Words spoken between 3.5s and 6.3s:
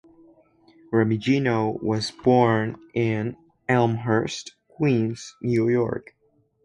Elmhurst, Queens, New York.